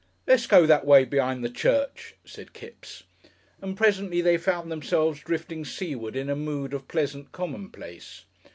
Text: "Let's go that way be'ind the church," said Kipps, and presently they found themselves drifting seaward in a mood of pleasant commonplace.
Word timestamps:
"Let's 0.25 0.47
go 0.47 0.65
that 0.65 0.83
way 0.87 1.05
be'ind 1.05 1.43
the 1.45 1.47
church," 1.51 2.15
said 2.25 2.53
Kipps, 2.53 3.03
and 3.61 3.77
presently 3.77 4.19
they 4.19 4.35
found 4.35 4.71
themselves 4.71 5.19
drifting 5.19 5.63
seaward 5.63 6.15
in 6.15 6.27
a 6.27 6.35
mood 6.35 6.73
of 6.73 6.87
pleasant 6.87 7.31
commonplace. 7.31 8.25